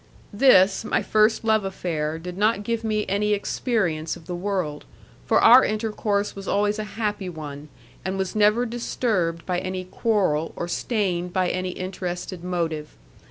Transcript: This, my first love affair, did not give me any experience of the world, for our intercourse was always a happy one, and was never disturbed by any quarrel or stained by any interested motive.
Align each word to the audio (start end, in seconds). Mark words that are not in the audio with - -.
This, 0.33 0.83
my 0.83 1.03
first 1.03 1.43
love 1.43 1.63
affair, 1.63 2.17
did 2.17 2.35
not 2.35 2.63
give 2.63 2.83
me 2.83 3.05
any 3.07 3.33
experience 3.33 4.15
of 4.15 4.25
the 4.25 4.33
world, 4.33 4.83
for 5.27 5.39
our 5.39 5.63
intercourse 5.63 6.35
was 6.35 6.47
always 6.47 6.79
a 6.79 6.83
happy 6.97 7.29
one, 7.29 7.69
and 8.03 8.17
was 8.17 8.35
never 8.35 8.65
disturbed 8.65 9.45
by 9.45 9.59
any 9.59 9.85
quarrel 9.85 10.53
or 10.55 10.67
stained 10.67 11.33
by 11.33 11.49
any 11.49 11.69
interested 11.69 12.43
motive. 12.43 12.95